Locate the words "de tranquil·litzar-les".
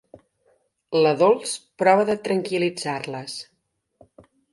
2.11-3.37